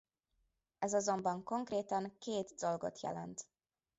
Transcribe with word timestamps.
Ez 0.79 0.93
azonban 0.93 1.43
konkrétan 1.43 2.15
két 2.19 2.53
dolgot 2.57 2.99
jelent. 3.01 3.47